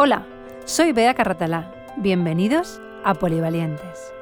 [0.00, 0.24] Hola,
[0.64, 1.72] soy Bea Carratalá.
[1.96, 4.12] Bienvenidos a Polivalientes.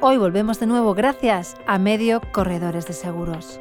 [0.00, 3.60] Hoy volvemos de nuevo gracias a Medio Corredores de Seguros.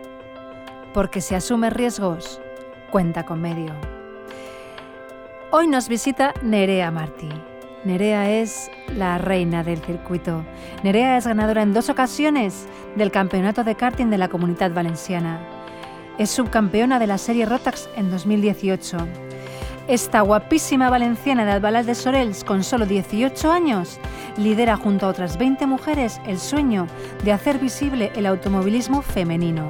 [0.93, 2.39] Porque si asume riesgos,
[2.89, 3.73] cuenta con Medio.
[5.51, 7.27] Hoy nos visita Nerea Martí.
[7.83, 10.45] Nerea es la reina del circuito.
[10.83, 12.65] Nerea es ganadora en dos ocasiones
[12.95, 15.45] del campeonato de karting de la Comunidad Valenciana.
[16.17, 19.28] Es subcampeona de la serie Rotax en 2018
[19.89, 23.99] esta guapísima valenciana de Albalás de Sorels, con solo 18 años,
[24.37, 26.85] lidera junto a otras 20 mujeres el sueño
[27.23, 29.67] de hacer visible el automovilismo femenino.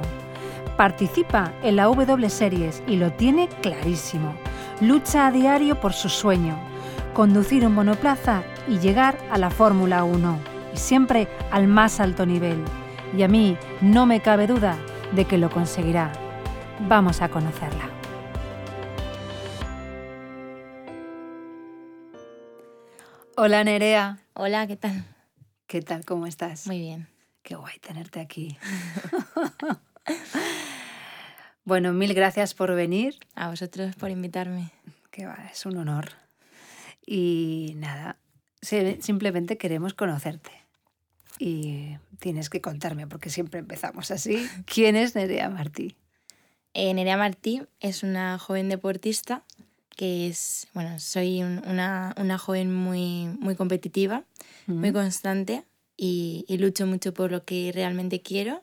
[0.76, 4.34] Participa en la W Series y lo tiene clarísimo.
[4.82, 6.58] Lucha a diario por su sueño,
[7.14, 10.38] conducir un monoplaza y llegar a la Fórmula 1,
[10.74, 12.62] y siempre al más alto nivel.
[13.16, 14.76] Y a mí no me cabe duda
[15.12, 16.12] de que lo conseguirá.
[16.88, 17.89] Vamos a conocerla.
[23.36, 24.18] Hola Nerea.
[24.34, 25.04] Hola, ¿qué tal?
[25.66, 26.04] ¿Qué tal?
[26.04, 26.66] ¿Cómo estás?
[26.66, 27.08] Muy bien.
[27.42, 28.58] Qué guay tenerte aquí.
[31.64, 33.18] bueno, mil gracias por venir.
[33.34, 34.72] A vosotros por invitarme.
[35.10, 36.10] Que va, es un honor.
[37.06, 38.18] Y nada,
[38.60, 40.50] simplemente queremos conocerte.
[41.38, 44.46] Y tienes que contarme, porque siempre empezamos así.
[44.66, 45.96] ¿Quién es Nerea Martí?
[46.74, 49.44] Eh, Nerea Martí es una joven deportista
[50.00, 54.24] que es, bueno, soy una, una, joven muy, muy competitiva,
[54.66, 58.62] muy constante y, y, lucho mucho por lo que realmente quiero.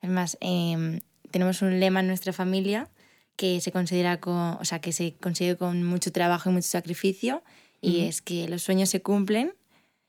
[0.00, 1.00] Es más, em,
[1.32, 2.88] tenemos un lema en nuestra familia
[3.34, 7.42] que se considera con, o sea, que se consigue con mucho trabajo y mucho sacrificio
[7.80, 9.54] y es que los sueños se cumplen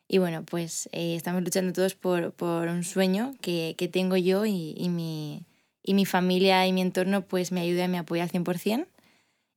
[0.07, 4.45] y bueno, pues eh, estamos luchando todos por, por un sueño que, que tengo yo
[4.45, 5.43] y, y, mi,
[5.81, 8.85] y mi familia y mi entorno pues me ayuda y me apoya al 100%.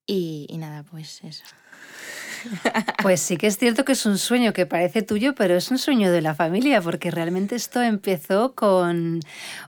[0.06, 1.44] Y, nada, pues eso.
[3.02, 5.78] Pues sí que es cierto que es un sueño que parece tuyo, pero es un
[5.78, 9.20] sueño de la familia, porque realmente esto empezó con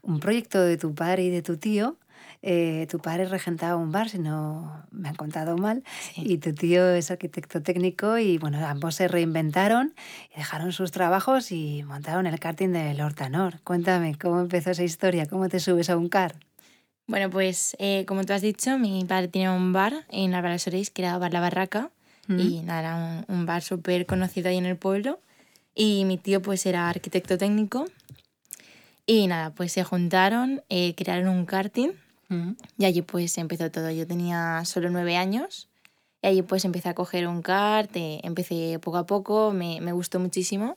[0.02, 1.96] un proyecto de tu padre y de tu tío.
[2.42, 5.82] Eh, tu padre regentaba un bar, si no me han contado mal,
[6.14, 9.94] y tu tío es arquitecto técnico y bueno, ambos se reinventaron
[10.32, 13.60] y dejaron sus trabajos y montaron el karting del Hortanor.
[13.64, 15.26] Cuéntame, ¿cómo empezó esa historia?
[15.26, 16.36] ¿Cómo te subes a un car?
[17.06, 20.90] Bueno, pues eh, como tú has dicho, mi padre tenía un bar en Álvaro Sorís
[20.90, 21.90] que era Bar La Barraca
[22.26, 22.40] mm.
[22.40, 25.20] y nada, era un, bar súper conocido ahí en el pueblo
[25.74, 27.84] y mi tío pues era arquitecto técnico
[29.06, 31.92] y nada, pues se juntaron, eh, crearon un karting
[32.28, 32.50] mm.
[32.78, 33.92] y allí pues empezó todo.
[33.92, 35.68] Yo tenía solo nueve años
[36.22, 39.92] y allí pues empecé a coger un kart, eh, empecé poco a poco, me, me
[39.92, 40.76] gustó muchísimo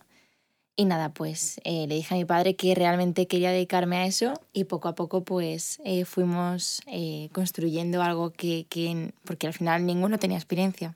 [0.80, 4.40] y nada, pues eh, le dije a mi padre que realmente quería dedicarme a eso
[4.54, 9.86] y poco a poco pues eh, fuimos eh, construyendo algo que, que, porque al final
[9.86, 10.96] ninguno tenía experiencia.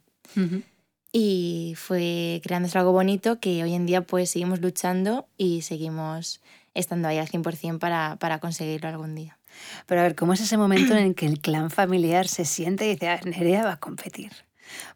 [1.11, 6.39] Y fue creándose algo bonito que hoy en día pues seguimos luchando y seguimos
[6.73, 9.37] estando ahí al 100% para, para conseguirlo algún día.
[9.85, 12.85] Pero a ver, ¿cómo es ese momento en el que el clan familiar se siente
[12.85, 14.31] y dice, ah, Nerea va a competir?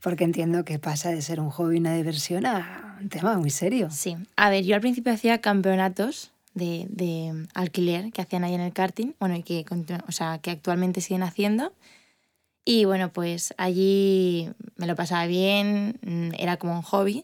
[0.02, 3.90] Porque entiendo que pasa de ser un hobby, una diversión, a un tema muy serio.
[3.92, 4.16] Sí.
[4.36, 8.74] A ver, yo al principio hacía campeonatos de, de alquiler que hacían ahí en el
[8.74, 9.66] karting, bueno, y que,
[10.08, 11.74] o sea, que actualmente siguen haciendo.
[12.66, 17.24] Y bueno, pues allí me lo pasaba bien, mm, era como un hobby.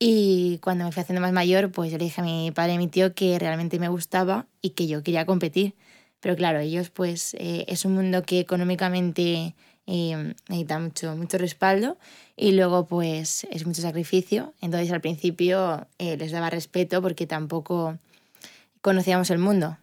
[0.00, 2.74] Y cuando me fui haciendo más mayor, pues yo le dije a mi padre y
[2.74, 5.74] a mi tío que realmente me gustaba y que yo quería competir.
[6.18, 9.54] Pero claro, ellos pues eh, es un mundo que económicamente
[9.86, 10.14] y
[10.48, 11.98] necesita mucho, mucho respaldo
[12.36, 14.54] y luego pues es mucho sacrificio.
[14.60, 17.98] Entonces al principio eh, les daba respeto porque tampoco
[18.80, 19.78] conocíamos el mundo.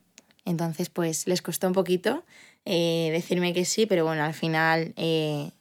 [0.45, 2.23] Entonces pues les costó un poquito
[2.65, 5.51] eh, decirme que sí, pero bueno, al final eh,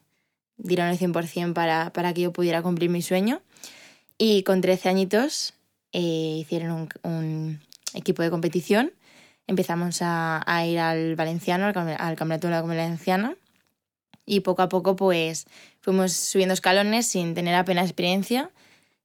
[0.57, 3.41] dieron el 100% para, para que yo pudiera cumplir mi sueño.
[4.17, 5.53] Y con 13 añitos
[5.91, 7.59] hicieron un, un,
[7.93, 8.91] equipo de competición.
[9.47, 13.35] Empezamos a, a ir al Valenciano, al, al Campeonato de la Valenciana
[14.29, 15.47] y poco a poco pues
[15.81, 18.51] fuimos subiendo escalones sin tener apenas experiencia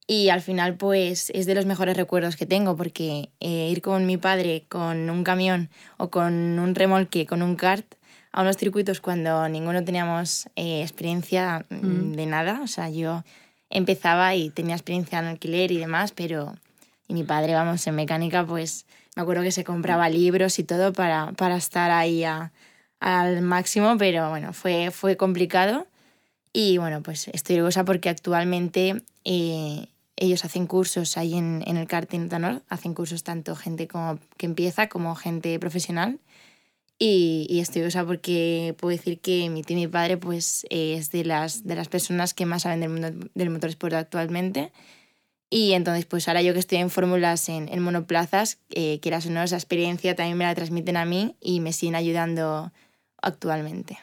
[0.05, 4.05] y al final pues es de los mejores recuerdos que tengo porque eh, ir con
[4.05, 7.85] mi padre con un camión o con un remolque, con un kart
[8.31, 12.11] a unos circuitos cuando ninguno teníamos eh, experiencia mm.
[12.11, 13.23] de nada, o sea, yo
[13.71, 16.53] empezaba y tenía experiencia en alquiler y demás, pero
[17.07, 18.85] y mi padre, vamos, en mecánica pues
[19.15, 22.51] me acuerdo que se compraba libros y todo para, para estar ahí a,
[22.99, 25.87] al máximo, pero bueno, fue, fue complicado.
[26.53, 31.87] Y bueno, pues estoy orgullosa porque actualmente eh, ellos hacen cursos ahí en, en el
[31.87, 36.19] karting Tanor, hacen cursos tanto gente como que empieza como gente profesional.
[36.97, 41.25] Y, estoy orgullosa porque puedo decir que mi tío y mi padre pues, es de
[41.25, 44.71] las, de las personas que más saben del mundo del motorsport actualmente.
[45.49, 49.29] Y entonces, pues ahora yo que estoy en fórmulas en, en monoplazas, eh, quieras o
[49.29, 52.71] no, esa experiencia también me la transmiten a mí y me siguen ayudando
[53.21, 53.97] actualmente.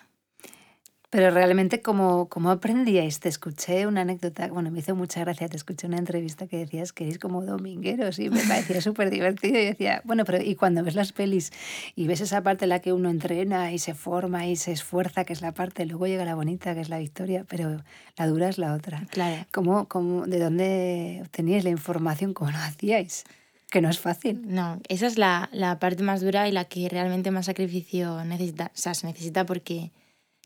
[1.13, 3.21] Pero realmente, ¿cómo, ¿cómo aprendíais?
[3.21, 6.95] Te escuché una anécdota, bueno, me hizo mucha gracia, te escuché una entrevista que decías
[6.95, 10.83] que eres como domingueros y me parecía súper divertido y decía, bueno, pero y cuando
[10.83, 11.53] ves las pelis
[11.95, 15.25] y ves esa parte en la que uno entrena y se forma y se esfuerza,
[15.25, 17.83] que es la parte, luego llega la bonita, que es la victoria, pero
[18.17, 19.07] la dura es la otra.
[19.11, 19.45] Claro.
[19.53, 22.33] ¿Cómo, cómo, ¿De dónde obteníais la información?
[22.33, 23.25] ¿Cómo lo hacíais?
[23.73, 24.43] Que no es fácil.
[24.45, 28.67] No, esa es la, la parte más dura y la que realmente más sacrificio necesita,
[28.67, 29.91] o sea, se necesita porque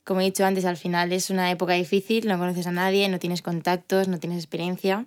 [0.06, 3.18] como he dicho antes, al final es una época difícil, no conoces a nadie, no
[3.18, 5.04] tienes contactos, no tienes experiencia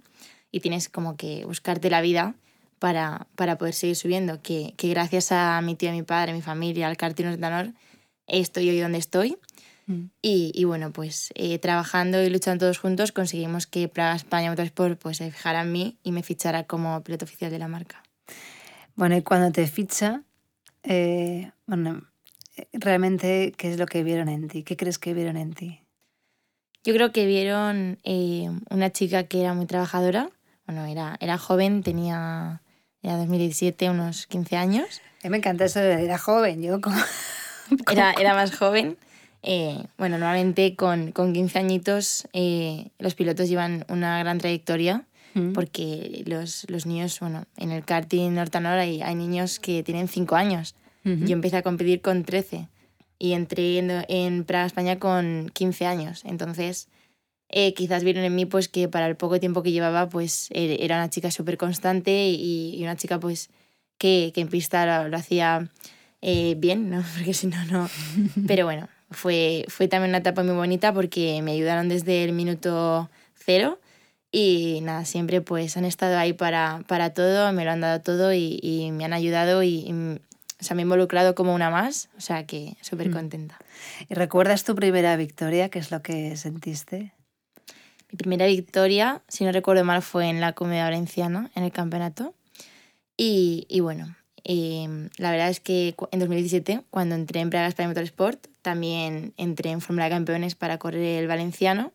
[0.51, 2.35] y tienes como que buscarte la vida
[2.79, 4.41] para, para poder seguir subiendo.
[4.41, 7.71] Que, que, gracias a mi tío, a mi padre, a mi familia, al Cartino Tanor,
[8.27, 9.37] estoy hoy donde estoy.
[9.87, 10.07] Mm.
[10.21, 14.99] Y, y, bueno, pues eh, trabajando y luchando todos juntos conseguimos que Praga España Motorsport
[14.99, 18.03] pues, se fijara en mí y me fichara como piloto oficial de la marca.
[18.99, 20.23] Bueno, y cuando te ficha,
[20.83, 22.01] eh, bueno,
[22.73, 24.63] realmente qué es lo que vieron en ti?
[24.63, 25.79] ¿Qué crees que vieron en ti?
[26.83, 30.29] Yo creo que vieron eh, una chica que era muy trabajadora.
[30.65, 32.61] Bueno, era, era joven, tenía
[33.01, 35.01] era 2017, unos 15 años.
[35.23, 36.97] me encanta eso de era joven, yo como...
[37.89, 38.97] Era, era más joven.
[39.43, 45.53] Eh, bueno, normalmente con, con 15 añitos eh, los pilotos llevan una gran trayectoria mm.
[45.53, 50.35] porque los, los, niños, bueno, en el karting Nortanor hay, hay niños que tienen 5
[50.35, 50.75] años.
[51.03, 52.67] Yo empecé a competir con 13
[53.17, 56.21] y entré en, Praga, España con 15 años.
[56.23, 56.87] Entonces,
[57.49, 60.81] eh, quizás vieron en mí pues que para el poco tiempo que llevaba, pues er,
[60.81, 63.49] era una chica súper constante y, una chica pues
[63.97, 65.69] que, que en pista lo, hacía
[66.21, 67.03] eh, bien, ¿no?
[67.15, 67.89] Porque si no, no.
[68.47, 73.09] Pero bueno, fue, fue también una etapa muy bonita porque me ayudaron desde el minuto
[73.33, 73.79] cero
[74.31, 78.33] y nada, siempre pues han estado ahí para, para todo, me lo han dado todo
[78.33, 80.19] y, y me han ayudado y,
[80.59, 83.13] o sea, me he involucrado como una más, o sea que súper mm.
[83.13, 83.57] contenta.
[84.09, 85.69] ¿Y recuerdas tu primera victoria?
[85.69, 87.13] ¿Qué es lo que sentiste?
[88.11, 92.33] Mi primera victoria, si no recuerdo mal, fue en la Comedia Valenciana, en el campeonato.
[93.15, 97.87] Y, y bueno, em, la verdad es que en 2017, cuando entré en Praga España
[97.89, 101.93] Motorsport, también entré en Fórmula de Campeones para correr el valenciano.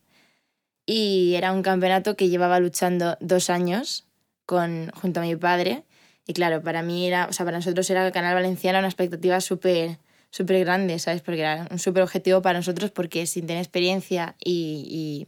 [0.87, 4.05] Y era un campeonato que llevaba luchando dos años
[4.47, 5.85] con, junto a mi padre
[6.27, 9.41] y claro, para mí era, o sea, para nosotros era el Canal Valenciano una expectativa
[9.41, 9.99] súper
[10.31, 11.23] súper grande, ¿sabes?
[11.23, 15.27] Porque era un súper objetivo para nosotros porque sin tener experiencia y, y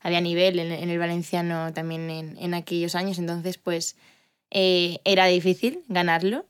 [0.00, 3.96] había nivel en, en, el valenciano también en, en aquellos años, entonces pues
[4.50, 6.46] eh, era difícil ganarlo.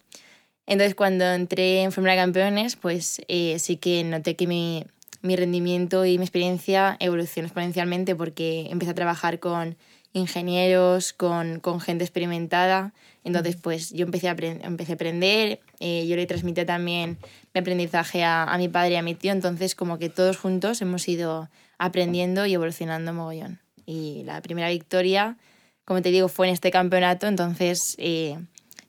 [0.66, 4.86] Entonces cuando entré en Fórmula Campeones, pues eh, sí que noté que mi,
[5.22, 9.76] mi rendimiento y mi experiencia evolucionó exponencialmente porque empecé a trabajar con
[10.12, 12.92] ingenieros, con, con gente experimentada.
[13.22, 17.18] Entonces, pues yo empecé a, empecé a aprender, eh, yo le transmití también
[17.54, 20.80] mi aprendizaje a, a, mi padre y a mi tío, entonces como que todos juntos
[20.82, 23.60] hemos ido aprendiendo y evolucionando mogollón.
[23.86, 25.36] Y la primera victoria,
[25.84, 28.38] como te digo, fue en este campeonato, entonces eh,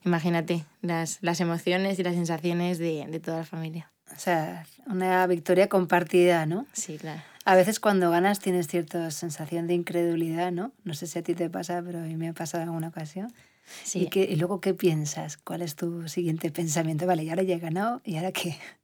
[0.04, 3.92] imagínate las, las emociones y las sensaciones de, de toda la familia.
[4.14, 6.66] O sea, una victoria compartida, ¿no?
[6.72, 7.22] Sí, claro.
[7.44, 10.72] A veces cuando ganas tienes cierta sensación de incredulidad, ¿no?
[10.84, 12.88] No sé si a ti te pasa, pero a mí me ha pasado en alguna
[12.88, 13.32] ocasión.
[13.84, 14.08] Sí.
[14.12, 15.36] ¿Y, y luego qué piensas?
[15.36, 17.06] ¿Cuál es tu siguiente pensamiento?
[17.06, 18.56] Vale, y ahora ya he ganado, ¿y ahora qué?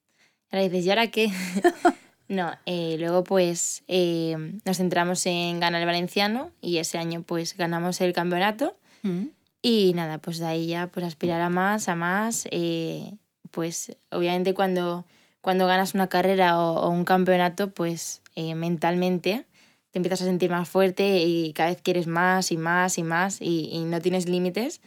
[0.50, 1.30] Ahora dices, ¿y ahora qué?
[2.28, 7.54] no, eh, luego pues eh, nos centramos en ganar el valenciano y ese año pues
[7.54, 8.74] ganamos el campeonato.
[9.02, 9.26] Mm.
[9.60, 12.48] Y nada, pues de ahí ya pues aspirar a más, a más.
[12.50, 13.12] Eh,
[13.50, 15.04] pues obviamente cuando,
[15.48, 19.46] cuando ganas una carrera o, o un campeonato, pues eh, mentalmente
[19.90, 23.40] te empiezas a sentir más fuerte y cada vez quieres más y más y más
[23.40, 24.82] y, no tienes límites.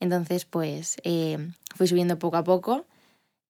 [0.00, 1.38] Entonces, pues eh,
[1.76, 2.86] fui subiendo poco a poco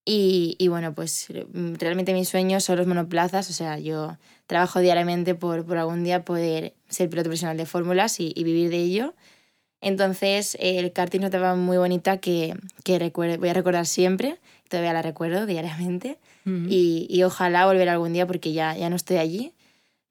[0.04, 5.34] y, y, bueno, pues realmente mis sueños son los monoplazas, o sea, yo trabajo diariamente
[5.34, 9.14] por, por algún día poder ser piloto profesional de fórmulas y, y, vivir de ello.
[9.80, 14.38] Entonces, el karting es una etapa muy bonita que, que voy a recordar siempre,
[14.70, 19.18] todavía la recuerdo diariamente y, y, ojalá volver algún día porque ya, ya no estoy
[19.18, 19.52] allí.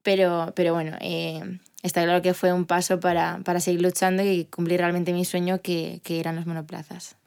[0.04, 4.46] Pero, pero bueno, eh, está claro que fue un paso para, para, seguir luchando y
[4.46, 7.18] cumplir realmente mi sueño que, que eran los monoplazas.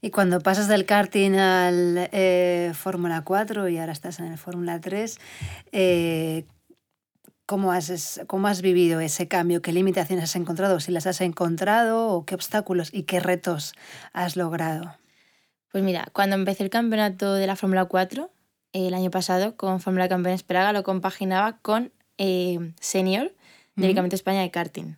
[0.00, 4.80] Y cuando pasas del karting al eh, Fórmula 4 y ahora estás en el Fórmula
[4.80, 5.18] 3,
[5.72, 6.44] eh,
[7.46, 9.62] ¿cómo, has, ¿cómo has vivido ese cambio?
[9.62, 10.78] ¿Qué limitaciones has encontrado?
[10.78, 13.72] ¿Si las has encontrado o qué obstáculos y qué retos
[14.12, 14.94] has logrado?
[15.74, 18.30] Pues mira, cuando empecé el campeonato de la Fórmula 4,
[18.74, 23.34] el año pasado con Fórmula Campeones Praga, lo compaginaba con eh, Senior
[23.74, 24.94] del Campeonato España de karting.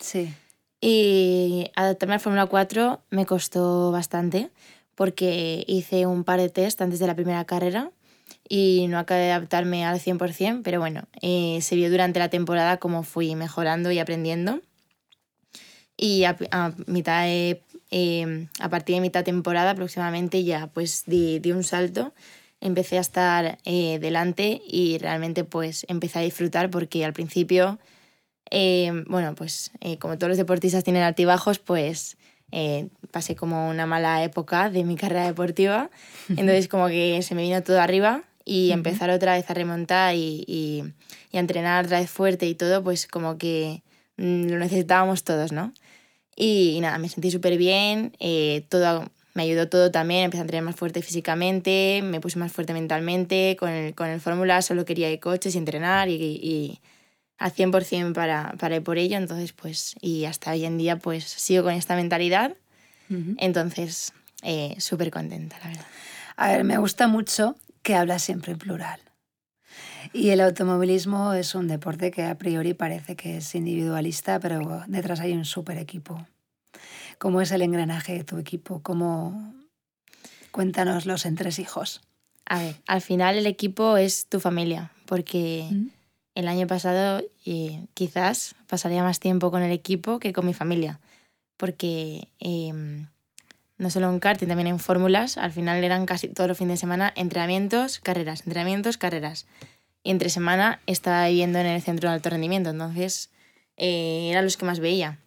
[0.00, 0.34] Sí.
[0.80, 4.50] Y adaptarme a Fórmula 4 me costó bastante
[4.96, 7.92] porque hice un par de test antes de la primera carrera
[8.48, 12.78] y no acabé de adaptarme al 100%, pero bueno, eh, se vio durante la temporada
[12.78, 14.60] cómo fui mejorando y aprendiendo.
[15.96, 16.36] Y a,
[16.86, 17.24] mitad
[17.90, 22.12] em, a partir de mitad temporada aproximadamente ya pues di, di un salto,
[22.60, 27.78] empecé a estar eh, delante y realmente pues empecé a disfrutar porque al principio,
[28.50, 32.16] em, bueno, pues eh, como todos los deportistas tienen altibajos, pues
[33.10, 35.90] pasé como una mala época de mi carrera deportiva,
[36.28, 40.44] entonces como que se me vino todo arriba y empezar otra vez a remontar y,
[40.46, 40.84] y,
[41.36, 43.82] a entrenar otra vez fuerte y todo, pues como que
[44.16, 45.74] mm, lo necesitábamos todos, ¿no?
[46.36, 50.64] Y, nada, me sentí súper bien, eh, todo, me ayudó todo también, empecé a entrenar
[50.64, 55.10] más fuerte físicamente, me puse más fuerte mentalmente, con el, con el fórmula solo quería
[55.10, 56.80] ir coches y entrenar y, y
[57.38, 61.24] al 100% para, para ir por ello, entonces pues, y hasta hoy en día pues
[61.24, 62.54] sigo con esta mentalidad,
[63.38, 64.12] entonces
[64.42, 65.86] eh, súper contenta, la verdad.
[66.36, 69.00] A ver, me gusta mucho que habla siempre en plural.
[70.12, 75.20] Y el automovilismo es un deporte que a priori parece que es individualista, pero detrás
[75.20, 76.26] hay un super equipo.
[77.18, 78.82] ¿Cómo es el engranaje de tu equipo?
[78.82, 79.54] ¿Cómo...
[80.50, 82.00] Cuéntanos los entresijos.
[82.46, 85.86] A ver, al final el equipo es tu familia, porque mm.
[86.34, 91.00] el año pasado eh, quizás pasaría más tiempo con el equipo que con mi familia,
[91.56, 93.08] porque em,
[93.78, 96.80] no solo en karting, también en fórmulas, al final eran casi todos los fines de
[96.80, 99.46] semana entrenamientos, carreras, entrenamientos, carreras.
[100.02, 103.30] Y entre semana estaba viviendo en el centro de alto rendimiento, entonces
[103.76, 105.18] eh, eran los que más veía.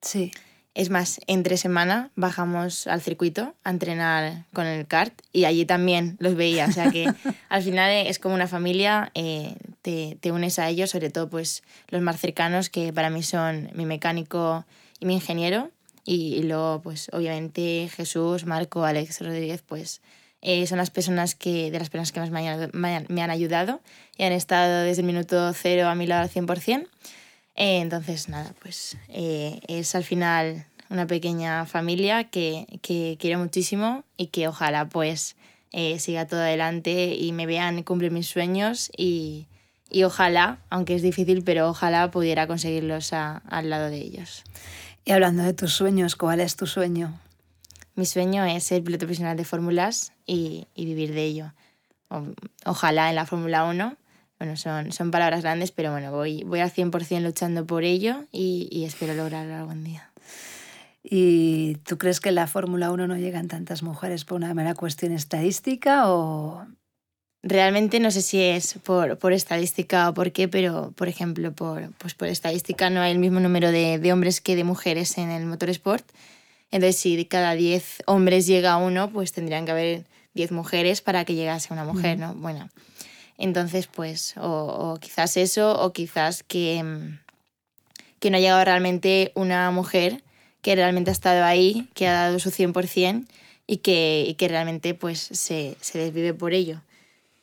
[0.00, 0.30] Sí.
[0.74, 6.16] Es más, entre semana bajamos al circuito a entrenar con el kart y allí también
[6.20, 6.66] los veía.
[6.66, 7.12] O sea que
[7.48, 11.64] al final es como una familia, eh, te, te, unes a ellos, sobre todo pues
[11.88, 14.64] los más cercanos, que para mí son mi mecánico
[15.00, 15.72] y mi ingeniero.
[16.10, 20.00] Y, luego, pues obviamente Jesús, Marco, Alex Rodríguez, pues
[20.40, 23.82] eh, son las personas que, de las personas que más me han, ayudado
[24.16, 26.88] y han estado desde el minuto cero a mi lado al 100%.
[27.56, 34.02] Eh, entonces, nada, pues eh, es al final una pequeña familia que, que, quiero muchísimo
[34.16, 35.36] y que ojalá pues
[35.98, 39.46] siga todo adelante y me vean cumplir mis sueños y,
[39.90, 44.44] y ojalá, aunque es difícil, pero ojalá pudiera conseguirlos al lado de ellos.
[45.08, 47.18] Y hablando de tus sueños, ¿cuál es tu sueño?
[47.94, 51.54] Mi sueño es ser piloto profesional de fórmulas y, vivir de ello.
[52.66, 53.96] ojalá en la Fórmula 1.
[54.38, 58.68] Bueno, son, son palabras grandes, pero bueno, voy, voy al 100% luchando por ello y,
[58.70, 60.12] y espero lograrlo algún día.
[61.02, 64.74] ¿Y tú crees que en la Fórmula 1 no llegan tantas mujeres por una mera
[64.74, 66.66] cuestión estadística o
[67.48, 71.90] Realmente no sé si es por, por, estadística o por qué, pero por ejemplo, por,
[71.96, 75.30] pues por estadística no hay el mismo número de, de hombres que de mujeres en
[75.30, 76.04] el motorsport.
[76.70, 81.24] Entonces, si de cada 10 hombres llega uno, pues tendrían que haber 10 mujeres para
[81.24, 82.34] que llegase una mujer, ¿no?
[82.34, 82.68] Bueno,
[83.38, 84.42] entonces, pues, o,
[84.92, 86.84] o, quizás eso, o quizás que,
[88.20, 90.22] que no ha llegado realmente una mujer
[90.60, 93.26] que realmente ha estado ahí, que ha dado su 100%
[93.66, 96.82] y que, y que realmente pues, se, se desvive por ello.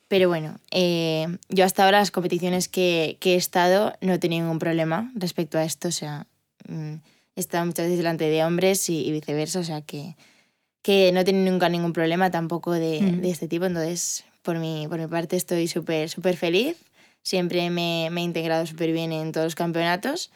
[0.07, 4.43] Pero bueno, eh, yo hasta ahora las competiciones que, que, he estado no he tenido
[4.43, 5.87] ningún problema respecto a esto.
[5.87, 6.27] O sea,
[6.67, 6.95] mm,
[7.35, 9.59] he estado muchas veces delante de hombres y, viceversa.
[9.59, 10.15] O sea, que,
[10.83, 13.21] que no he tenido nunca ningún problema tampoco de, mm.
[13.21, 13.65] de este tipo.
[13.65, 16.77] Entonces, por mi, por mi parte, estoy súper súper feliz.
[17.23, 20.29] Siempre me, me he integrado súper bien en todos los campeonatos.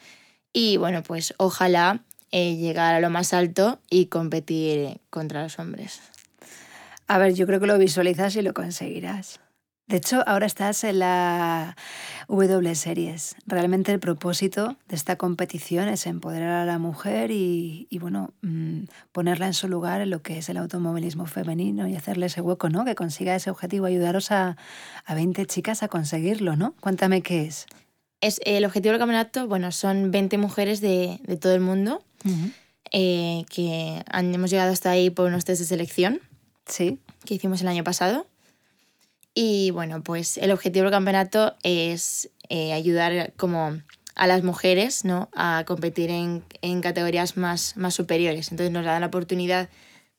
[0.52, 6.00] Y bueno, pues ojalá eh, llegar a lo más alto y competir contra los hombres.
[7.06, 9.40] A ver, yo creo que lo visualizas y lo conseguirás.
[9.90, 11.76] De hecho, ahora estás en la
[12.28, 13.34] W Series.
[13.44, 19.48] Realmente el propósito de esta competición es empoderar a la mujer y, bueno, mm, ponerla
[19.48, 22.84] en su lugar en lo que es el automovilismo femenino y hacerle ese hueco, ¿no?
[22.84, 24.56] Que consiga ese objetivo, ayudaros a,
[25.06, 26.76] a 20 chicas a conseguirlo, ¿no?
[26.78, 27.66] Cuéntame qué es.
[28.20, 32.04] Es el objetivo del campeonato, bueno, son 20 mujeres de, de todo el mundo
[32.92, 36.20] eh, que han, hemos llegado hasta ahí por unos test de selección.
[36.66, 37.00] Sí.
[37.24, 38.28] Que hicimos el año pasado.
[39.42, 43.80] Y bueno, pues el objetivo del campeonato es eh, ayudar como
[44.14, 45.30] a las mujeres ¿no?
[45.34, 48.50] a competir en, en, categorías más, más superiores.
[48.50, 49.70] Entonces nos da la oportunidad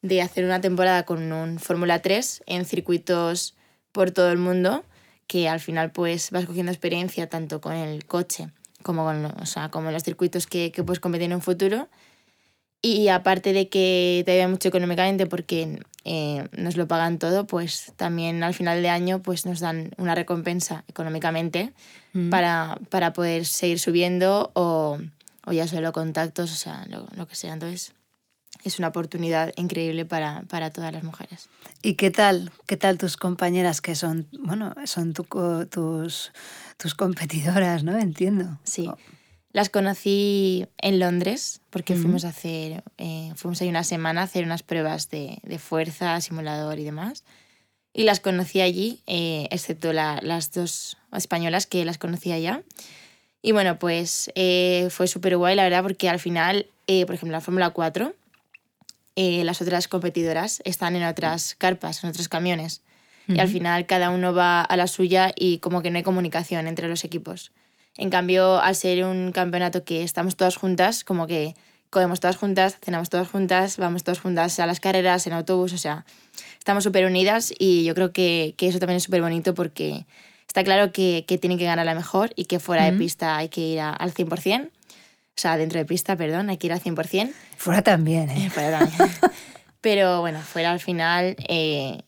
[0.02, 3.54] de hacer una temporada con un Fórmula 3 en circuitos
[3.92, 4.84] por todo el mundo,
[5.28, 8.50] que al final pues vas cogiendo experiencia tanto con el coche
[8.82, 11.90] como con o sea, como los circuitos que, que puedes competir en un futuro.
[12.82, 17.94] Y aparte de que te ayuda mucho económicamente porque eh, nos lo pagan todo, pues
[17.96, 21.74] también al final de año pues nos dan una recompensa económicamente
[22.14, 22.30] Mm.
[22.30, 25.00] para, para poder seguir subiendo o,
[25.46, 27.54] o ya solo contactos, o sea, lo, lo que sea.
[27.54, 27.94] Entonces
[28.66, 31.48] es una oportunidad increíble para, para todas las mujeres.
[31.82, 32.52] ¿Y qué tal?
[32.68, 35.24] ¿Qué tal tus compañeras que son, bueno, son tu
[35.70, 36.34] tus,
[36.78, 37.98] tus competidoras, ¿no?
[37.98, 38.60] Entiendo.
[38.64, 38.88] Sí.
[38.90, 38.98] Oh,
[39.54, 44.46] Las conocí en Londres porque fuimos a hacer, eh, fuimos ahí una semana a hacer
[44.46, 47.24] unas pruebas de, de fuerza, simulador y demás.
[47.94, 52.62] Y las conocí allí, eh, excepto la- las dos españolas que las conocía ya.
[53.42, 57.42] Y bueno, pues eh, fue súper guay, la verdad, porque al final, por ejemplo, la
[57.42, 58.14] Fórmula 4,
[59.16, 62.82] eh, las otras competidoras están en otras carpas, en otros camiones.
[63.28, 66.68] Y al final cada uno va a la suya y como que no hay comunicación
[66.68, 67.52] entre los equipos.
[67.98, 71.56] En cambio, al ser un campeonato que estamos todas juntas, como que
[71.90, 75.78] comemos todas juntas, cenamos todas juntas, vamos todas juntas a las carreras, en autobús, o
[75.78, 76.06] sea,
[76.58, 80.06] estamos súper unidas y yo creo que, que eso también es súper bonito porque
[80.48, 83.00] está claro que, que tienen que ganar la mejor y que fuera de Ujú.
[83.00, 84.70] pista hay que ir a- al 100%, o
[85.36, 87.34] sea, dentro de pista, perdón, hay que ir al 100%.
[87.58, 88.50] Fuera también, ¿eh?
[88.50, 89.12] Fuera también.
[89.82, 92.04] Pero bueno, fuera al final, eh,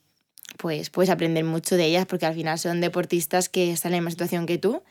[0.58, 4.02] pues puedes aprender mucho de ellas porque al final son deportistas que están en la
[4.02, 4.84] misma situación que tú,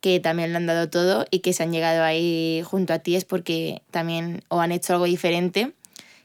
[0.00, 3.16] que también lo han dado todo y que se han llegado ahí junto a ti
[3.16, 5.72] es porque también o han hecho algo diferente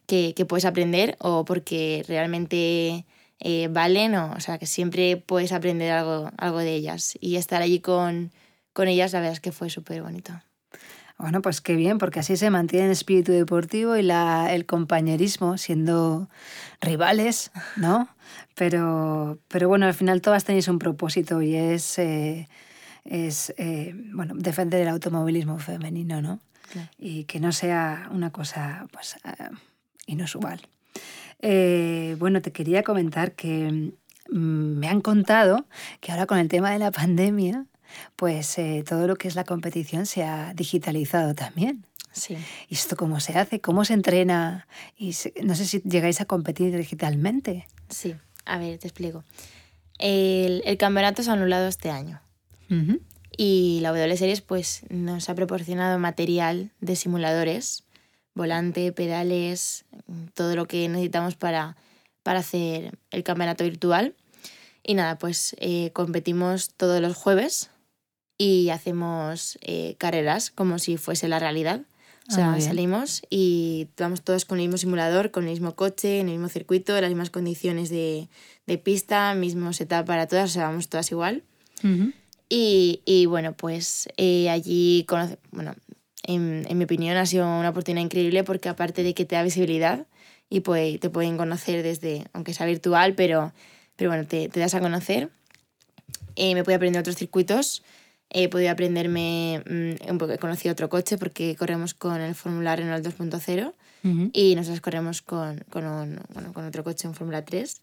[0.07, 3.05] que, que puedes aprender o porque realmente
[3.39, 7.17] eh, valen, o, o sea, que siempre puedes aprender algo, algo de ellas.
[7.19, 8.31] Y estar allí con,
[8.73, 10.33] con ellas, la verdad es que fue súper bonito.
[11.17, 15.57] Bueno, pues qué bien, porque así se mantiene el espíritu deportivo y la, el compañerismo,
[15.57, 16.29] siendo
[16.81, 18.09] rivales, ¿no?
[18.55, 22.47] Pero, pero bueno, al final todas tenéis un propósito y es, eh,
[23.05, 26.39] es eh, bueno, defender el automovilismo femenino, ¿no?
[26.71, 26.89] Claro.
[26.97, 29.49] Y que no sea una cosa pues, eh,
[30.07, 30.61] inusual.
[31.41, 33.91] Eh, bueno, te quería comentar que
[34.31, 34.35] mm,
[34.79, 35.65] me han contado
[36.01, 37.65] que ahora con el tema de la pandemia,
[38.15, 41.85] pues eh, todo lo que es la competición se ha digitalizado también.
[42.11, 42.37] Sí.
[42.69, 43.59] ¿Y esto cómo se hace?
[43.61, 44.67] ¿Cómo se entrena?
[44.97, 47.67] Y se- no sé si llegáis a competir digitalmente.
[47.89, 49.23] Sí, a ver, te explico.
[49.99, 52.21] El, el campeonato se ha anulado este año
[52.69, 52.99] Ujú.
[53.37, 57.83] y la W Series pues, nos ha proporcionado material de simuladores,
[58.33, 59.85] volante, pedales,
[60.33, 61.75] todo lo que necesitamos para,
[62.23, 64.13] para hacer el campeonato virtual.
[64.83, 67.71] Y nada, pues eh, competimos todos los jueves
[68.37, 71.81] y hacemos eh, carreras como si fuese la realidad.
[71.81, 72.61] O Ah, sea, bien.
[72.67, 76.49] salimos y vamos todos con el mismo simulador, con el mismo coche, en el mismo
[76.49, 78.29] circuito, las mismas condiciones de,
[78.65, 81.43] de pista, mismo setup para todas, o sea, vamos todas igual.
[81.83, 82.13] Ujú.
[82.49, 85.75] Y, y bueno, pues eh, allí, conoce- bueno,
[86.23, 89.43] en, en mi opinión ha sido una oportunidad increíble porque aparte de que te da
[89.43, 90.05] visibilidad
[90.49, 93.51] y puede- te pueden conocer desde, aunque sea virtual, pero,
[93.95, 95.29] pero bueno, te, te das a conocer.
[96.35, 97.81] Eh, me pude aprender otros circuitos,
[98.29, 102.75] he podido aprenderme, mm, un poco, he conocido otro coche porque corremos con el Fórmula
[102.75, 104.29] Renault 2.0 Ujú.
[104.33, 107.81] y nosotros corremos con, con, un- bueno, con otro coche en Fórmula 3.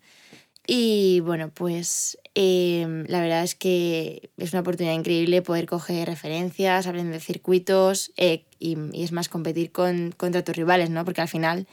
[0.67, 6.87] Y bueno, pues eh, la verdad es que es una oportunidad increíble poder coger referencias,
[6.87, 11.05] aprender circuitos eh, y, y es más competir con, contra tus rivales, ¿no?
[11.05, 11.67] Porque al final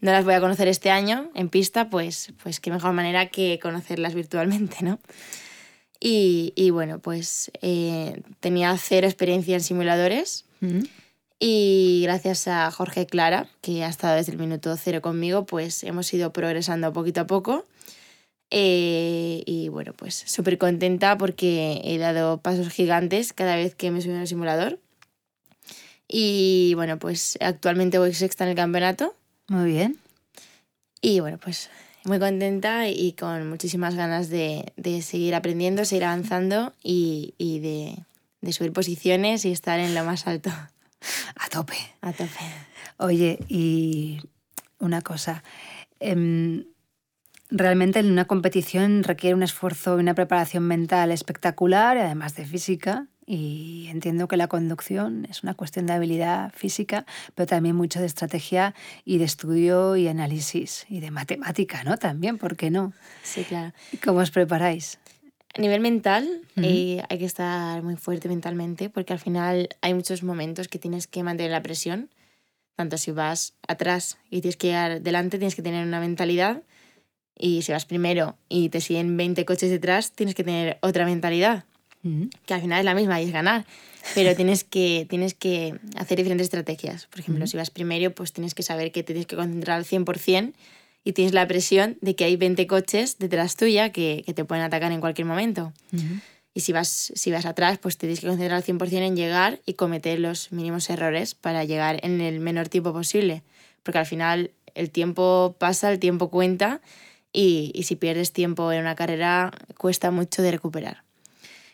[0.00, 3.58] no las voy a conocer este año en pista, pues, pues qué mejor manera que
[3.60, 5.00] conocerlas virtualmente, ¿no?
[6.00, 10.44] Y, y bueno, pues eh, tenía cero experiencia en simuladores.
[10.62, 10.86] Ujú.
[11.40, 16.12] Y gracias a Jorge Clara, que ha estado desde el minuto cero conmigo, pues hemos
[16.12, 17.64] ido progresando poquito a poco.
[18.50, 23.98] Eh, y bueno, pues súper contenta porque he dado pasos gigantes cada vez que me
[23.98, 24.78] he subido al simulador.
[26.08, 29.14] Y bueno, pues actualmente voy sexta en el campeonato.
[29.48, 29.98] Muy bien.
[31.02, 31.70] Y bueno, pues
[32.04, 37.94] muy contenta y con muchísimas ganas de, de seguir aprendiendo, seguir avanzando y, y de,
[38.40, 40.50] de subir posiciones y estar en lo más alto.
[40.50, 41.76] A tope.
[42.00, 42.40] A tope.
[42.96, 44.20] Oye, y
[44.78, 45.42] una cosa.
[46.00, 46.64] em,
[47.50, 53.06] realmente en una competición requiere un esfuerzo y una preparación mental espectacular, además de física.
[53.30, 58.06] Y entiendo que la conducción es una cuestión de habilidad física, pero también mucho de
[58.06, 61.98] estrategia y de estudio y análisis y de matemática, ¿no?
[61.98, 62.94] También, ¿por qué no?
[63.22, 63.74] Sí, claro.
[63.92, 64.98] ¿Y ¿Cómo os preparáis?
[65.54, 70.22] A nivel mental, eh, hay que estar muy fuerte mentalmente porque al final hay muchos
[70.22, 72.08] momentos que tienes que mantener la presión.
[72.76, 76.62] Tanto si vas atrás y tienes que ir delante, tienes que tener una mentalidad.
[77.38, 81.64] Y si vas primero y te siguen 20 coches detrás, tienes que tener otra mentalidad,
[82.46, 83.64] que al final es la misma y es ganar.
[84.14, 87.06] Pero tienes que, tienes que hacer diferentes estrategias.
[87.06, 89.84] Por ejemplo, si vas primero, pues tienes que saber que te tienes que concentrar al
[89.84, 90.54] 100% y
[91.08, 94.62] y tienes la presión de que hay 20 coches detrás tuya que, que te pueden
[94.62, 95.72] atacar en cualquier momento.
[96.52, 99.60] Y si vas, si vas atrás, pues te tienes que concentrar al 100% en llegar
[99.64, 103.42] y cometer los mínimos errores para llegar en el menor tiempo posible.
[103.84, 106.82] Porque al final el tiempo pasa, el tiempo cuenta
[107.32, 111.04] y, si pierdes tiempo en una carrera cuesta mucho de recuperar.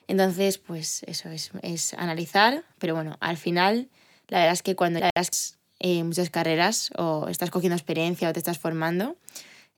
[0.06, 3.88] Entonces, pues eso es, es analizar, pero bueno, al final
[4.28, 8.38] la verdad es que cuando das eh, muchas carreras o estás cogiendo experiencia o te
[8.38, 9.16] estás formando,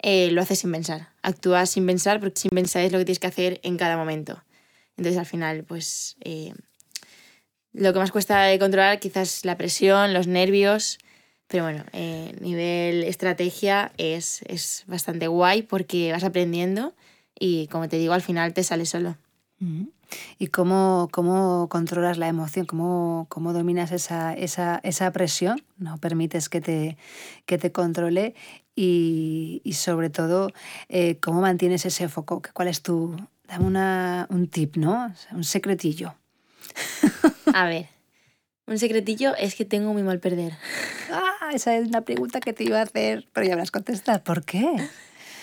[0.03, 1.09] eh, lo haces sin pensar.
[1.23, 4.43] Actúas sin pensar porque sin pensar es lo que tienes que hacer en cada momento.
[4.97, 6.55] Entonces al final, pues eh,
[7.73, 10.99] lo que más cuesta controlar quizás la presión, los nervios,
[11.49, 16.95] pero bueno, eh, nivel estrategia es, es bastante guay porque vas aprendiendo
[17.39, 19.17] y como te digo, al final te sale solo.
[20.39, 22.67] ¿Y cómo, cómo controlas la emoción?
[22.67, 25.63] ¿Cómo, cómo dominas esa, esa, esa, presión?
[25.79, 26.99] ¿No permites que te,
[27.47, 28.35] que te controle?
[28.75, 30.51] Y, y sobre todo,
[30.91, 32.43] eh, ¿cómo mantienes ese foco?
[32.53, 33.17] ¿Cuál es tu,
[33.49, 35.13] Dame una, un tip, ¿no?
[35.31, 36.15] Un secretillo.
[37.55, 37.89] A ver,
[38.67, 40.55] un secretillo es que tengo muy mal perder.
[41.11, 44.23] Ah, esa es una pregunta que te iba a hacer, pero ya me has contestado.
[44.25, 44.67] ¿Por qué?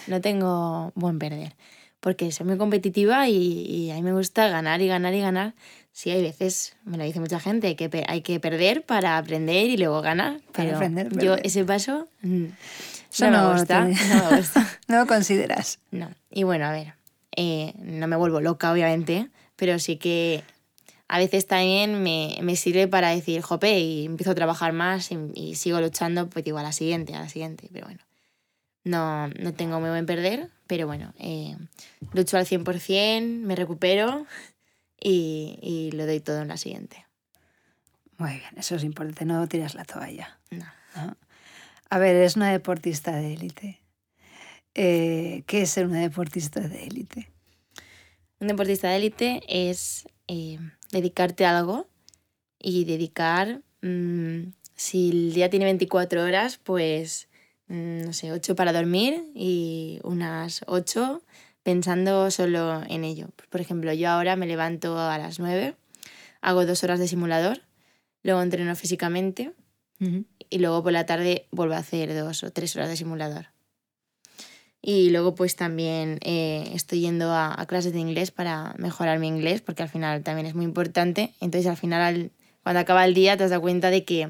[0.08, 1.56] No tengo buen perder.
[2.02, 5.54] Porque soy muy competitiva y, y, a mí me gusta ganar y ganar y ganar.
[5.94, 9.78] Sí, hay veces, me lo dice mucha gente, que hay que perder para aprender y
[9.78, 10.42] luego ganar.
[10.52, 12.46] Pero aprender, yo ese paso mm,
[13.20, 14.80] no, no, me gusta, no me gusta.
[14.88, 15.80] no lo consideras.
[15.92, 16.12] No.
[16.30, 16.96] Y bueno, a ver,
[17.36, 20.44] eh, no me vuelvo loca, obviamente, pero sí que
[21.08, 25.56] a veces también me, me sirve para decir, jope, y empiezo a trabajar más y,
[25.56, 28.04] sigo luchando, pues digo, a la siguiente, a la siguiente, pero bueno.
[28.86, 31.56] No, no tengo muy buen perder, pero bueno, eh,
[32.12, 34.26] lucho al 100%, me recupero
[35.00, 37.06] y, y lo doy todo en la siguiente.
[38.18, 40.40] Muy bien, eso es importante, no tiras la toalla.
[40.52, 40.66] No.
[40.96, 41.18] ¿No?
[41.90, 43.80] A ver, eres una deportista de élite.
[44.74, 47.32] Eh, ¿Qué es ser una deportista de élite?
[48.40, 50.58] Un deportista de élite es eh,
[50.94, 51.88] dedicarte a algo
[52.60, 57.28] y dedicar, mmm, si el día tiene 24 horas, pues,
[57.68, 61.22] mmm, no sé, 8 para dormir y unas 8
[61.64, 63.28] pensando solo en ello.
[63.50, 65.76] Por ejemplo, yo ahora me levanto a las 9,
[66.42, 67.62] hago dos horas de simulador,
[68.22, 69.54] luego entreno físicamente
[70.00, 70.26] uh -huh.
[70.50, 73.53] y luego por la tarde vuelvo a hacer dos o tres horas de simulador.
[74.86, 79.30] Y luego pues también eh, estoy yendo a, a, clases de inglés para mejorar mi
[79.30, 81.34] inglés, porque al final también es muy importante.
[81.40, 82.32] Entonces al final, al,
[82.64, 84.30] cuando acaba el día, te has dado cuenta de que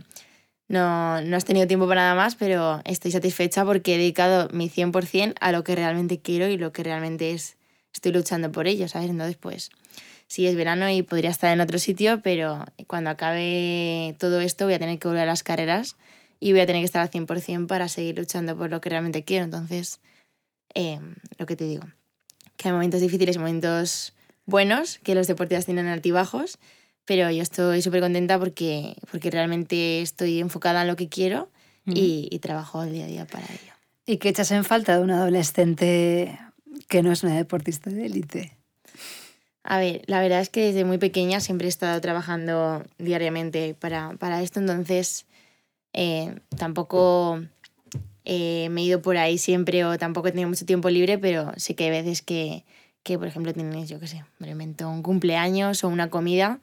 [0.68, 4.70] no, no has tenido tiempo para nada más, pero estoy satisfecha porque he dedicado mi
[4.70, 7.58] 100% a lo que realmente quiero y lo que realmente es,
[7.94, 9.10] estoy luchando por ello, ¿sabes?
[9.10, 9.72] Entonces pues
[10.28, 14.76] sí es verano y podría estar en otro sitio, pero cuando acabe todo esto voy
[14.76, 15.96] a tener que volver a las carreras
[16.40, 19.24] y voy a tener que estar al 100% para seguir luchando por lo que realmente
[19.24, 19.46] quiero.
[19.46, 20.00] Entonces
[20.76, 21.00] eh,
[21.38, 21.84] lo que te digo,
[22.58, 24.14] que hay momentos difíciles, momentos
[24.46, 26.60] buenos, que los deportistas tienen altibajos,
[27.06, 31.50] pero yo estoy súper contenta porque, porque realmente estoy enfocada en lo que quiero
[31.86, 33.74] y, y trabajo día a día para ello.
[34.06, 36.40] ¿Y qué echas en falta de un adolescente
[36.88, 38.58] que no es una deportista de élite?
[39.64, 44.14] A ver, la verdad es que desde muy pequeña siempre he estado trabajando diariamente para,
[44.18, 45.26] para esto, entonces
[45.94, 47.42] eh, tampoco
[48.26, 51.52] eh, me he ido por ahí siempre o tampoco he tenido mucho tiempo libre, pero
[51.58, 52.64] sí que hay veces que,
[53.04, 54.24] que por ejemplo, tienes, yo qué sé,
[54.86, 56.60] un cumpleaños o una comida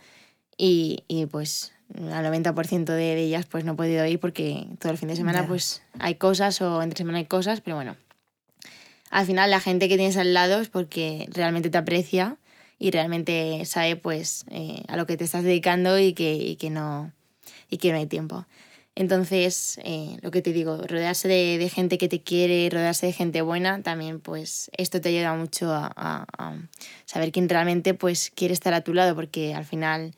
[0.57, 4.93] y, y pues al 90% de, de, ellas pues no he podido ir porque todo
[4.93, 5.49] el fin de semana yeah.
[5.49, 7.97] pues hay cosas o entre semana hay cosas, pero bueno,
[9.11, 12.37] al final la gente que tienes al lado es porque realmente te aprecia
[12.79, 16.71] y realmente sabe pues eh, a lo que te estás dedicando y que, y que,
[16.71, 17.13] no,
[17.69, 18.47] y que no hay tiempo.
[19.01, 23.15] Entonces, eh, lo que te digo, rodearse de, de, gente que te quiere, rodearse de
[23.15, 26.55] gente buena, también pues esto te ayuda mucho a, a, a,
[27.07, 30.13] saber quién realmente pues quiere estar a tu lado, porque al final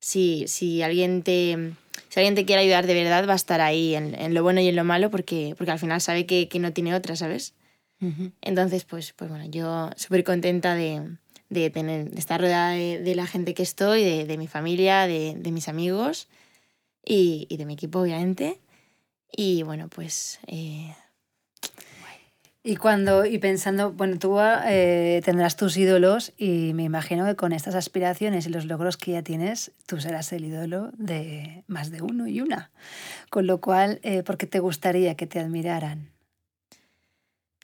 [0.00, 1.72] si, si, alguien, te,
[2.10, 4.60] si alguien te quiere ayudar de verdad va a estar ahí en, en lo bueno
[4.60, 7.54] y en lo malo, porque, porque al final sabe que, que no tiene otra, ¿sabes?
[8.02, 8.32] Uh -huh.
[8.42, 11.16] Entonces, pues, pues bueno, yo súper contenta de,
[11.48, 15.06] de, tener, de estar rodeada de, de, la gente que estoy, de, de mi familia,
[15.06, 16.28] de, de mis amigos
[17.06, 18.60] y, y de mi equipo, obviamente.
[19.32, 20.38] Y bueno, pues...
[20.46, 20.94] Eh,
[22.68, 27.52] y cuando, y pensando, bueno, tú eh, tendrás tus ídolos y me imagino que con
[27.52, 32.02] estas aspiraciones y los logros que ya tienes, tú serás el ídolo de más de
[32.02, 32.72] uno y una.
[33.30, 36.10] Con lo cual, eh, ¿por qué te gustaría que te admiraran?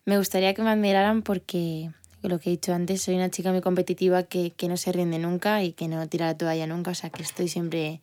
[0.04, 1.90] Me gustaría que me admiraran porque,
[2.22, 5.18] lo que he dicho antes, soy una chica muy competitiva que, que no se rinde
[5.18, 8.02] nunca y que no tira la toalla nunca, o sea que estoy siempre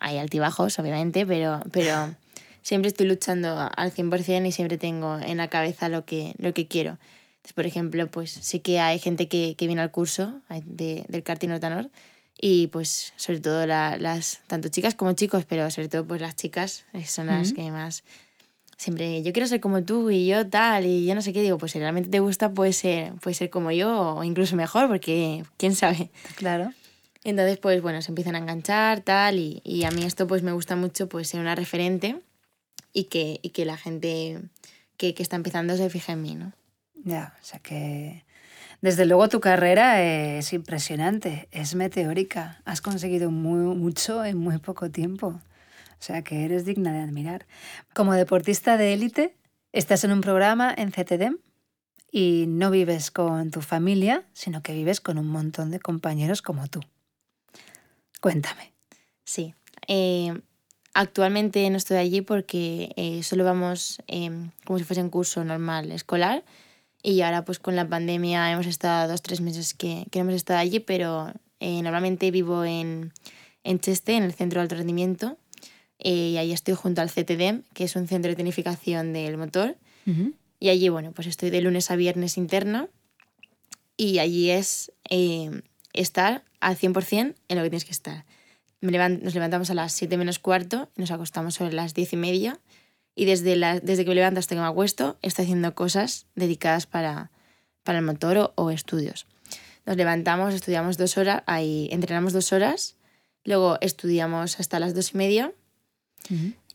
[0.00, 2.14] hay altibajos, obviamente, pero, pero
[2.62, 6.66] siempre estoy luchando al 100% y siempre tengo en la cabeza lo que, lo que
[6.66, 6.98] quiero.
[7.36, 11.22] Entonces, por ejemplo, pues sí que hay gente que, que viene al curso de, del
[11.22, 11.90] karting Nortanor
[12.40, 16.84] y pues sobre todo las, tanto chicas como chicos, pero sobre todo pues las chicas
[17.06, 18.02] son las que más
[18.76, 21.58] siempre yo quiero ser como tú y yo tal y yo no sé qué digo,
[21.58, 25.44] pues si realmente te gusta puede ser, puede ser como yo o incluso mejor porque
[25.56, 26.10] quién sabe.
[26.36, 26.72] Claro.
[27.24, 30.52] Entonces pues bueno, se empiezan a enganchar tal y, y a mí esto pues me
[30.52, 32.20] gusta mucho pues ser una referente
[32.92, 34.40] y que, y que la gente
[34.96, 36.52] que, que está empezando se fije en mí, ¿no?
[37.04, 38.24] Ya, o sea que
[38.80, 44.90] desde luego tu carrera es impresionante, es meteórica, has conseguido muy, mucho en muy poco
[44.90, 47.46] tiempo, o sea que eres digna de admirar.
[47.94, 49.36] Como deportista de élite,
[49.72, 51.38] estás en un programa en CTDM
[52.10, 56.68] y no vives con tu familia, sino que vives con un montón de compañeros como
[56.68, 56.80] tú.
[58.24, 58.72] Cuéntame.
[59.24, 59.54] Sí.
[59.86, 60.32] Eh,
[60.94, 65.90] Actualmente no estoy allí porque eh, solo vamos em, como si fuese un curso normal
[65.90, 66.44] escolar
[67.02, 70.36] y ahora pues con la pandemia hemos estado dos, tres meses que, que no hemos
[70.36, 73.12] estado allí, pero eh, normalmente vivo en,
[73.64, 75.36] en Cheste, en el Centro de Alto Rendimiento,
[75.98, 79.76] y ahí estoy junto al CTDM, que es un centro de tecnificación del motor.
[80.60, 82.88] Y allí, bueno, pues estoy de lunes a viernes interna
[83.96, 84.92] y allí es
[85.94, 88.24] estar al 100% en lo que tienes que estar
[88.84, 92.60] nos levantamos a las 7 menos cuarto y nos acostamos sobre las 10 y media.
[93.16, 96.86] Y desde, la, desde que me levanto hasta que me acuesto, estoy haciendo cosas dedicadas
[96.86, 97.30] para,
[97.84, 99.26] para el motor o, estudios.
[99.86, 102.96] Nos levantamos, estudiamos dos horas, ahí entrenamos dos horas,
[103.44, 105.52] luego estudiamos hasta las dos y media.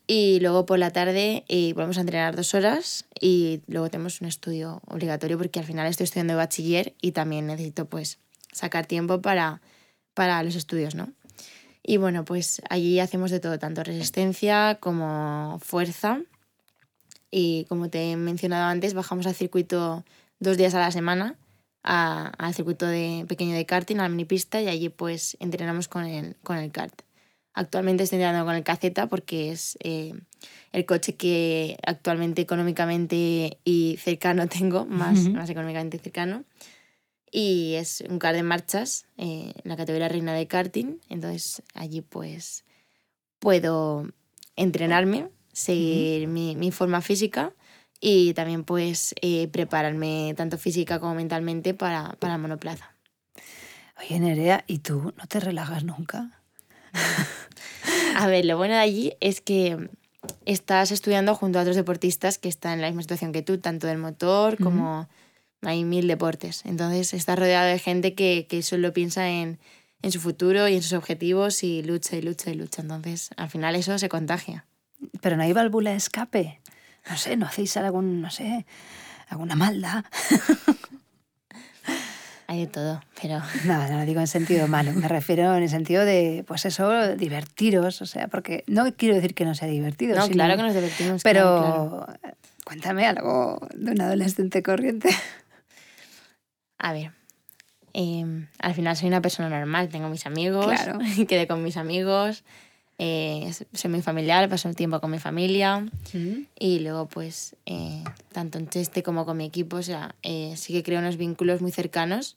[0.07, 4.27] Y luego por la tarde eh, volvemos a entrenar dos horas y luego tenemos un
[4.27, 8.19] estudio obligatorio porque al final estoy estudiando de bachiller y también necesito pues
[8.51, 9.61] sacar tiempo para,
[10.13, 11.09] para los estudios, ¿no?
[11.83, 16.21] Y bueno, pues allí hacemos de todo, tanto resistencia como fuerza.
[17.31, 20.03] Y como te he mencionado antes, bajamos al circuito
[20.39, 21.37] dos días a la semana,
[21.83, 26.05] al circuito de, pequeño de karting, a la mini pista, y allí pues entrenamos con
[26.05, 27.01] el, con el kart.
[27.53, 30.13] Actualmente estoy entrenando con el Caceta porque es eh,
[30.71, 36.45] el coche que actualmente económicamente y cercano tengo, más, más económicamente cercano
[37.31, 40.99] y es un car de marchas en eh, la categoría reina de karting.
[41.09, 42.65] Entonces allí pues
[43.39, 44.07] puedo
[44.55, 47.53] entrenarme, seguir mi, mi, forma física
[47.99, 52.95] y también pues eh, prepararme tanto física como mentalmente para, para monoplaza.
[53.99, 56.31] Oye Nerea, ¿y tú no te relajas nunca?
[58.15, 59.89] A ver, lo bueno de allí es que
[60.45, 63.87] estás estudiando junto a otros deportistas que están en la misma situación que tú, tanto
[63.87, 65.07] del motor como
[65.61, 66.61] hay mil deportes.
[66.65, 69.59] Entonces está rodeado de gente que, que solo piensa en,
[70.01, 72.81] en, su futuro y en sus objetivos y lucha y lucha y lucha.
[72.81, 74.65] Entonces al final eso se contagia.
[75.21, 76.59] Pero no hay válvula de escape.
[77.09, 78.65] No sé, no hacéis algún, no sé,
[79.29, 80.05] alguna maldad.
[82.49, 83.41] Hay de todo, pero...
[83.65, 87.15] No, no lo digo en sentido malo, me refiero en el sentido de, pues eso,
[87.15, 90.17] divertiros, o sea, porque no quiero decir que no sea divertido.
[90.17, 91.21] No, claro que nos divertimos.
[91.21, 92.07] Pero
[92.65, 95.09] cuéntame algo de un adolescente corriente.
[96.79, 97.11] A ver,
[97.93, 100.99] em, al final soy una persona normal, tengo mis amigos, claro.
[101.27, 102.43] quedé con mis amigos,
[103.01, 105.85] eh, soy muy familiar, paso el tiempo con mi familia
[106.59, 110.73] y luego pues eh, tanto en Cheste como con mi equipo, o sea, eh, sí
[110.73, 112.35] que creo unos vínculos muy cercanos.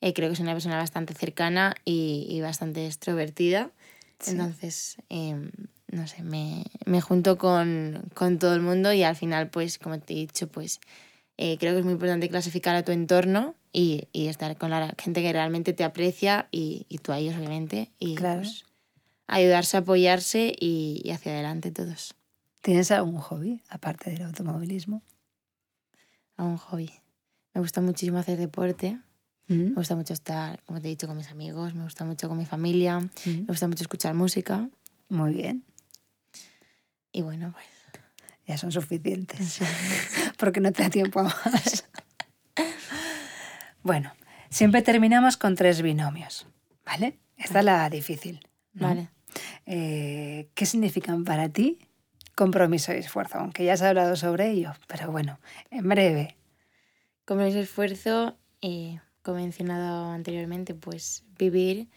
[0.00, 3.70] creo que soy una persona bastante cercana y, bastante extrovertida.
[4.26, 5.50] Entonces, em,
[5.88, 9.98] no sé, me, me junto con, con, todo el mundo y al final, pues, como
[10.00, 10.80] te he dicho, pues
[11.36, 15.22] creo que es muy importante clasificar a tu entorno y, y, estar con la gente
[15.22, 17.90] que realmente te aprecia y, y tú a ellos, obviamente.
[17.98, 18.40] Y claro.
[18.40, 18.64] Pues,
[19.26, 22.14] ayudarse, apoyarse y, y, hacia adelante todos.
[22.62, 25.02] ¿Tienes algún hobby aparte del automovilismo?
[26.36, 26.90] Algún hobby.
[27.54, 28.98] Me gusta muchísimo hacer deporte.
[29.48, 29.54] Mm.
[29.54, 31.74] Me gusta mucho estar, como te he dicho, con mis amigos.
[31.74, 33.00] Me gusta mucho con mi familia.
[33.00, 33.10] Mm.
[33.24, 34.68] Me gusta mucho escuchar música.
[35.08, 35.64] Muy bien.
[37.12, 37.66] Y bueno, pues.
[38.48, 39.58] Ya son suficientes.
[40.38, 41.84] Porque no te da tiempo a más.
[43.82, 44.12] Bueno,
[44.50, 46.46] siempre terminamos con tres binomios,
[46.84, 47.18] ¿vale?
[47.36, 48.40] Esta es la difícil.
[48.72, 49.10] Vale.
[49.66, 51.78] Eh, ¿Qué significan para ti
[52.34, 53.38] compromiso y esfuerzo?
[53.38, 55.38] Aunque ya has hablado sobre ello, pero bueno,
[55.70, 56.36] en breve.
[57.24, 61.88] Compromiso y esfuerzo, eh, como he mencionado anteriormente, pues vivir.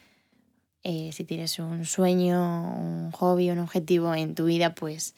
[0.83, 5.15] Eh, si tienes un sueño, un hobby, un objetivo en tu vida, pues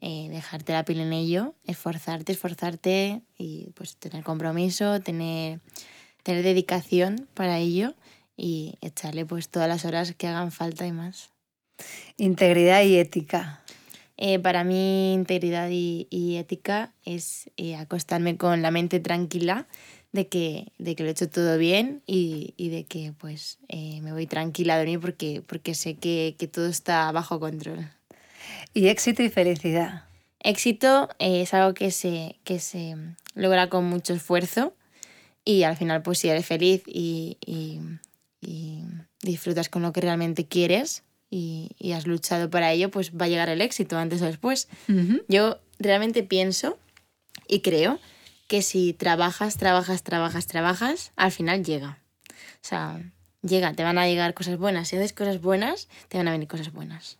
[0.00, 5.60] dejarte la piel en ello, esforzarte, esforzarte y pues tener compromiso, tener
[6.26, 7.94] tener dedicación para ello
[8.36, 11.30] y echarle pues todas las horas que hagan falta y más.
[12.16, 13.62] Integridad y ética.
[14.16, 19.68] eh, para mí integridad y, ética es eh, acostarme con la mente tranquila
[20.10, 24.12] de que, de que lo he hecho todo bien y, de que pues eh, me
[24.12, 27.88] voy tranquila a dormir porque, porque sé que, todo está bajo control.
[28.74, 30.06] Y éxito y felicidad.
[30.40, 32.96] Éxito es algo que se, que se
[33.34, 34.74] logra con mucho esfuerzo
[35.46, 37.38] y al final pues si eres feliz y,
[39.22, 43.48] disfrutas con lo que realmente quieres y, has luchado para ello, pues va a llegar
[43.48, 44.68] el éxito antes o después.
[45.28, 46.78] Yo realmente pienso
[47.48, 47.98] y creo
[48.48, 51.98] que si trabajas, trabajas, trabajas, trabajas, al final llega.
[52.30, 53.00] O sea,
[53.42, 54.88] llega, te van a llegar cosas buenas.
[54.88, 57.18] Si haces cosas buenas, te van a venir cosas buenas.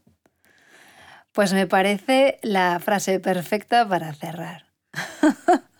[1.33, 4.67] Pues me parece la frase perfecta para cerrar.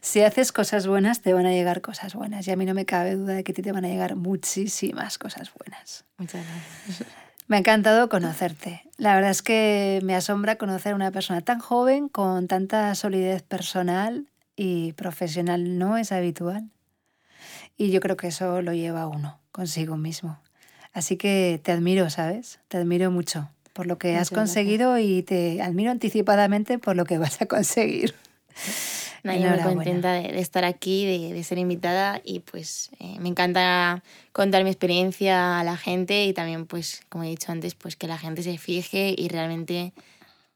[0.00, 2.46] si haces cosas buenas, te van a llegar cosas buenas.
[2.46, 4.16] Y a mí no me cabe duda de que a ti te van a llegar
[4.16, 6.04] muchísimas cosas buenas.
[6.18, 7.08] Muchas gracias.
[7.46, 8.82] Me ha encantado conocerte.
[8.96, 13.42] La verdad es que me asombra conocer a una persona tan joven, con tanta solidez
[13.42, 15.76] personal y profesional.
[15.76, 16.70] No es habitual.
[17.76, 20.38] Y yo creo que eso lo lleva uno consigo mismo.
[20.92, 22.60] Así que te admiro, ¿sabes?
[22.68, 27.18] Te admiro mucho por lo que has conseguido y te admiro anticipadamente por lo que
[27.18, 28.14] vas a conseguir.
[29.24, 34.02] Yo muy contenta de, estar aquí, de, ser invitada y pues eh, me encanta
[34.32, 38.06] contar mi experiencia a la gente y también pues como he dicho antes pues que
[38.06, 39.92] la gente se fije y realmente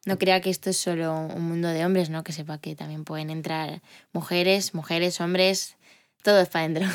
[0.07, 2.25] no crea que esto es solo un mundo de hombres, ¿no?
[2.25, 3.81] Que sepa que también pueden entrar
[4.13, 5.77] mujeres, mujeres, hombres,
[6.23, 6.87] todos para adentro.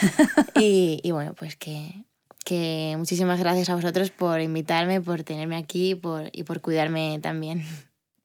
[0.60, 2.04] y, y, bueno, pues que,
[2.44, 7.64] que muchísimas gracias a vosotros por invitarme, por tenerme aquí por, y por cuidarme también.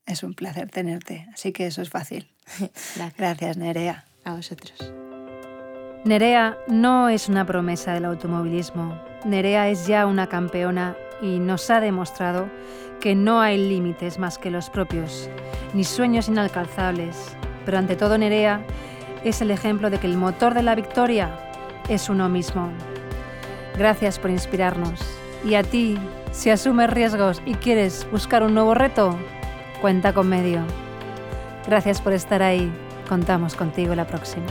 [0.06, 2.30] Es un placer tenerte, así que eso es fácil.
[3.18, 3.58] Gracias.
[3.58, 4.06] Nerea.
[4.24, 4.94] A vosotros.
[6.04, 9.02] Nerea no es una promesa del automovilismo.
[9.26, 12.50] Nerea es ya una campeona y nos ha demostrado
[13.00, 15.30] que no hay límites más que los propios,
[15.74, 17.36] ni sueños inalcanzables.
[17.66, 18.66] Pero ante todo Nerea
[19.24, 21.30] es el ejemplo de que el motor de la victoria
[21.90, 22.70] es uno mismo.
[23.78, 25.00] Gracias por inspirarnos.
[25.46, 25.98] Y a ti,
[26.32, 29.16] si asumes riesgos y quieres buscar un nuevo reto,
[29.82, 30.87] cuenta con medio.
[31.68, 32.72] Gracias por estar ahí.
[33.10, 34.46] Contamos contigo la próxima.